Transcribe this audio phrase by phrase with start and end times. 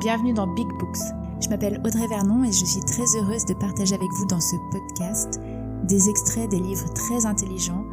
[0.00, 0.96] Bienvenue dans Big Books.
[1.42, 4.56] Je m'appelle Audrey Vernon et je suis très heureuse de partager avec vous dans ce
[4.72, 5.38] podcast
[5.86, 7.84] des extraits des livres très intelligents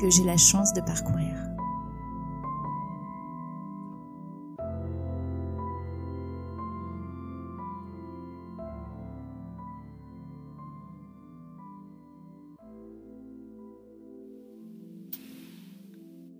[0.00, 1.34] que j'ai la chance de parcourir.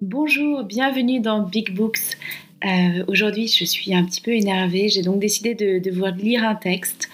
[0.01, 2.17] Bonjour, bienvenue dans Big Books.
[2.65, 4.89] Euh, aujourd'hui, je suis un petit peu énervée.
[4.89, 7.09] J'ai donc décidé de, vous lire un texte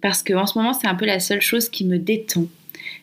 [0.00, 2.46] parce qu'en ce moment, c'est un peu la seule chose qui me détend.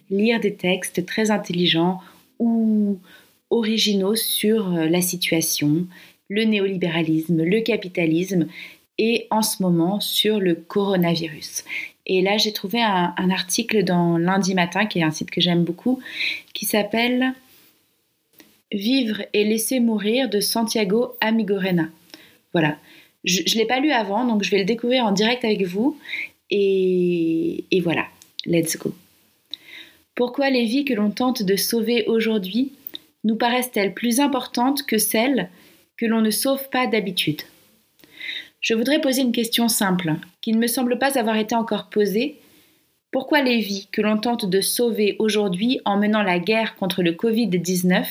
[0.10, 2.00] Lire des textes très intelligents
[2.40, 3.00] ou
[3.50, 5.86] originaux sur euh, la situation,
[6.30, 8.48] le néolibéralisme, le capitalisme
[8.98, 11.64] et en ce moment sur le coronavirus.
[12.08, 15.66] Et là, j'ai trouvé un article dans Lundi Matin, qui est un site que j'aime
[15.66, 16.00] beaucoup,
[16.54, 17.34] qui s'appelle
[18.72, 21.90] Vivre et laisser mourir de Santiago Amigorena.
[22.54, 22.78] Voilà.
[23.24, 25.98] Je ne l'ai pas lu avant, donc je vais le découvrir en direct avec vous.
[26.50, 28.06] Et, et voilà,
[28.46, 28.94] let's go.
[30.16, 32.72] Pourquoi les vies que l'on tente de sauver aujourd'hui
[33.24, 35.50] nous paraissent-elles plus importantes que celles
[35.98, 37.42] que l'on ne sauve pas d'habitude?
[38.62, 42.36] Je voudrais poser une question simple, qui ne me semble pas avoir été encore posée.
[43.12, 47.12] Pourquoi les vies que l'on tente de sauver aujourd'hui en menant la guerre contre le
[47.12, 48.06] Covid-19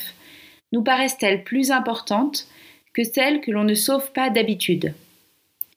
[0.72, 2.46] nous paraissent-elles plus importantes
[2.92, 4.94] que celles que l'on ne sauve pas d'habitude?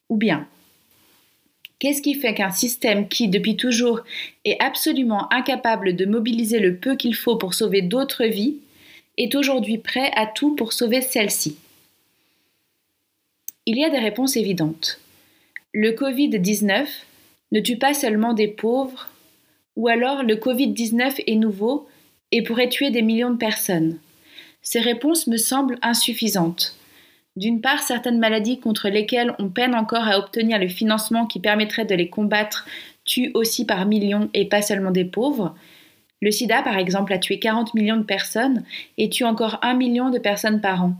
[0.08, 0.46] Ou bien,
[1.78, 4.00] qu'est-ce qui fait qu'un système qui, depuis toujours,
[4.44, 8.56] est absolument incapable de mobiliser le peu qu'il faut pour sauver d'autres vies,
[9.16, 11.58] est aujourd'hui prêt à tout pour sauver celle-ci
[13.66, 15.00] Il y a des réponses évidentes.
[15.72, 16.86] Le Covid-19
[17.52, 19.08] ne tue pas seulement des pauvres,
[19.76, 21.88] ou alors le Covid-19 est nouveau
[22.32, 23.98] et pourrait tuer des millions de personnes.
[24.62, 26.76] Ces réponses me semblent insuffisantes.
[27.36, 31.84] D'une part, certaines maladies contre lesquelles on peine encore à obtenir le financement qui permettrait
[31.84, 32.66] de les combattre
[33.04, 35.54] tuent aussi par millions et pas seulement des pauvres.
[36.20, 38.64] Le sida, par exemple, a tué 40 millions de personnes
[38.98, 40.94] et tue encore 1 million de personnes par an.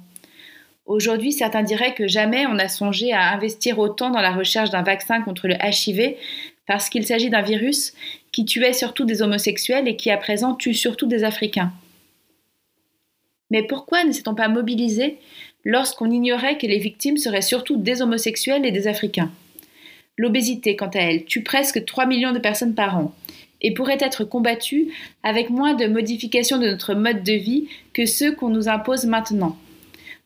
[0.87, 4.83] Aujourd'hui, certains diraient que jamais on n'a songé à investir autant dans la recherche d'un
[4.83, 6.17] vaccin contre le HIV
[6.67, 7.93] parce qu'il s'agit d'un virus
[8.33, 11.73] qui tuait surtout des homosexuels et qui à présent tue surtout des Africains.
[13.51, 15.19] Mais pourquoi ne s'est-on pas mobilisé
[15.65, 19.31] lorsqu'on ignorait que les victimes seraient surtout des homosexuels et des Africains?
[20.17, 23.15] L'obésité, quant à elle, tue presque 3 millions de personnes par an
[23.63, 24.89] et pourrait être combattue
[25.23, 29.57] avec moins de modifications de notre mode de vie que ceux qu'on nous impose maintenant.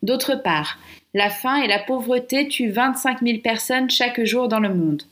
[0.03, 0.79] D'autre part,
[1.15, 5.03] la faim et la pauvreté tuent 25 000 personnes chaque jour dans le monde,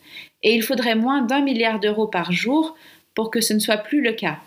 [0.43, 2.77] et il faudrait moins d'un milliard d'euros par jour
[3.15, 4.39] pour que ce ne soit plus le cas.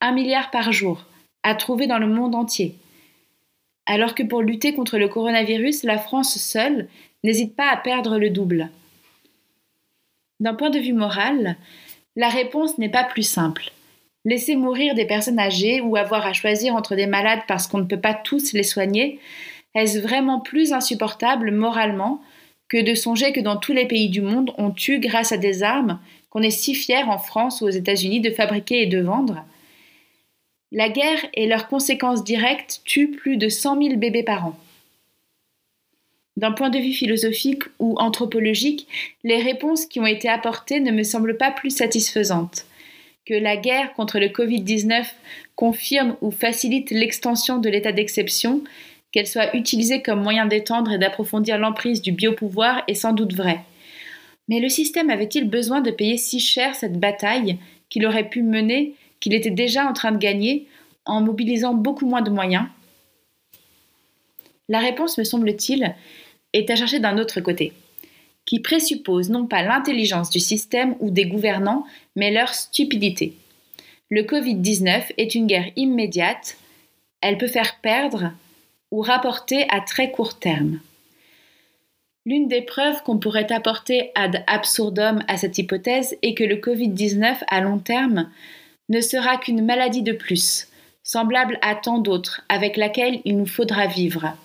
[0.00, 1.04] Un milliard par jour,
[1.42, 2.76] à trouver dans le monde entier
[3.86, 6.88] alors que pour lutter contre le coronavirus, la France seule
[7.24, 8.70] n'hésite pas à perdre le double.
[10.40, 11.56] D'un point de vue moral,
[12.16, 13.70] la réponse n'est pas plus simple.
[14.24, 17.84] Laisser mourir des personnes âgées ou avoir à choisir entre des malades parce qu'on ne
[17.84, 19.18] peut pas tous les soigner,
[19.74, 22.20] est-ce vraiment plus insupportable moralement
[22.68, 25.62] que de songer que dans tous les pays du monde on tue grâce à des
[25.62, 25.98] armes
[26.30, 29.44] qu'on est si fier en France ou aux États-Unis de fabriquer et de vendre?
[30.72, 34.58] La guerre et leurs conséquences directes tuent plus de 100 000 bébés par an.
[36.38, 38.88] D'un point de vue philosophique ou anthropologique,
[39.22, 42.64] les réponses qui ont été apportées ne me semblent pas plus satisfaisantes.
[43.26, 45.04] Que la guerre contre le Covid-19
[45.56, 48.64] confirme ou facilite l'extension de l'état d'exception,
[49.12, 53.60] qu'elle soit utilisée comme moyen d'étendre et d'approfondir l'emprise du biopouvoir est sans doute vrai.
[54.48, 57.58] Mais le système avait-il besoin de payer si cher cette bataille
[57.90, 60.66] qu'il aurait pu mener qu'il était déjà en train de gagner
[61.06, 62.66] en mobilisant beaucoup moins de moyens
[64.68, 65.94] La réponse, me semble-t-il,
[66.52, 67.72] est à chercher d'un autre côté,
[68.44, 73.34] qui présuppose non pas l'intelligence du système ou des gouvernants, mais leur stupidité.
[74.10, 76.58] Le Covid-19 est une guerre immédiate,
[77.20, 78.32] elle peut faire perdre
[78.90, 80.80] ou rapporter à très court terme.
[82.26, 87.36] L'une des preuves qu'on pourrait apporter ad absurdum à cette hypothèse est que le Covid-19
[87.48, 88.28] à long terme
[88.92, 90.68] ne sera qu'une maladie de plus,
[91.02, 94.36] semblable à tant d'autres, avec laquelle il nous faudra vivre.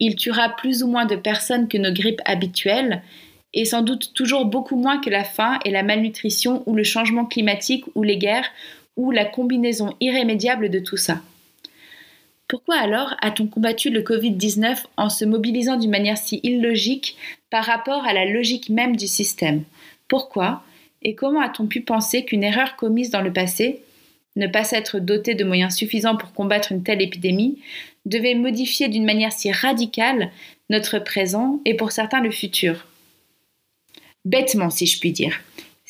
[0.00, 3.02] Il tuera plus ou moins de personnes que nos grippes habituelles,
[3.54, 7.24] et sans doute toujours beaucoup moins que la faim et la malnutrition ou le changement
[7.24, 8.50] climatique ou les guerres,
[8.96, 11.20] ou la combinaison irrémédiable de tout ça.
[12.48, 17.16] Pourquoi alors a-t-on combattu le Covid-19 en se mobilisant d'une manière si illogique
[17.48, 19.62] par rapport à la logique même du système?
[20.08, 20.64] Pourquoi?
[21.02, 23.82] Et comment a-t-on pu penser qu'une erreur commise dans le passé,
[24.36, 27.60] ne pas s'être doté de moyens suffisants pour combattre une telle épidémie,
[28.06, 30.30] devait modifier d'une manière si radicale
[30.70, 32.86] notre présent et pour certains le futur?
[34.24, 35.40] Bêtement si je puis dire.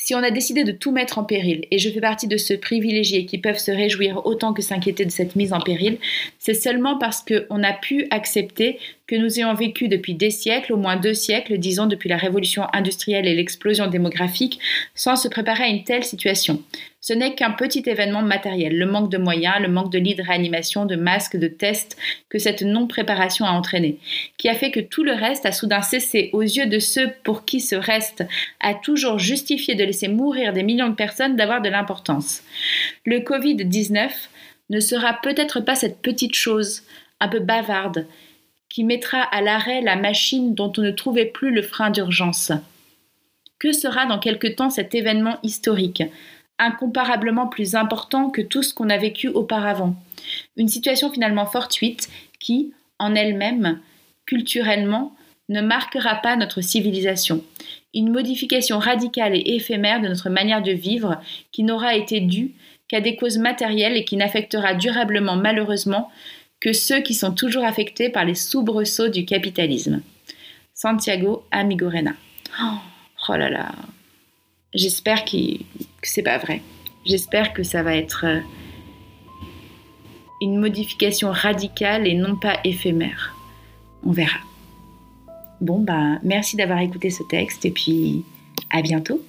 [0.01, 2.57] Si on a décidé de tout mettre en péril, et je fais partie de ceux
[2.57, 5.99] privilégiés qui peuvent se réjouir autant que s'inquiéter de cette mise en péril,
[6.39, 8.79] c'est seulement parce qu'on a pu accepter
[9.09, 12.67] que nous ayons vécu depuis des siècles, au moins deux siècles, disons depuis la révolution
[12.75, 14.61] industrielle et l'explosion démographique,
[14.95, 16.63] sans se préparer à une telle situation.
[17.01, 20.23] Ce n'est qu'un petit événement matériel, le manque de moyens, le manque de lits de
[20.23, 21.97] réanimation, de masques, de tests
[22.29, 23.99] que cette non-préparation a entraîné,
[24.37, 27.47] qui a fait que tout le reste a soudain cessé aux yeux de ceux pour
[27.47, 28.27] qui ce reste
[28.61, 32.43] a toujours justifié de laisser mourir des millions de personnes d'avoir de l'importance.
[33.07, 34.11] Le Covid-19
[34.69, 36.83] ne sera peut-être pas cette petite chose,
[37.21, 38.07] un peu bavarde,
[38.69, 42.53] qui mettra à l'arrêt la machine dont on ne trouvait plus le frein d'urgence.
[43.59, 46.03] Que sera dans quelque temps cet événement historique,
[46.59, 49.97] incomparablement plus important que tout ce qu'on a vécu auparavant?
[50.57, 53.81] Une situation finalement fortuite qui, en elle-même,
[54.27, 55.15] culturellement,
[55.49, 57.43] ne marquera pas notre civilisation.
[57.95, 61.21] Une modification radicale et éphémère de notre manière de vivre
[61.53, 62.53] qui n'aura été due
[62.87, 66.11] qu'à des causes matérielles et qui n'affectera durablement malheureusement
[66.61, 70.03] que ceux qui sont toujours affectés par les soubresauts du capitalisme.
[70.75, 72.15] Santiago Amigorena.
[72.63, 72.79] Oh,
[73.29, 73.73] oh là là.
[74.75, 75.37] J'espère que
[76.03, 76.63] c'est pas vrai.
[77.07, 78.41] J'espère que ça va être euh,
[80.41, 83.35] une modification radicale et non pas éphémère.
[84.05, 84.39] On verra.
[85.61, 88.25] Bon, bah, merci d'avoir écouté ce texte et puis
[88.71, 89.21] à bientôt.